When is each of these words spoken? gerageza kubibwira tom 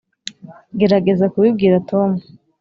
gerageza 0.79 1.25
kubibwira 1.33 1.75
tom 1.89 2.09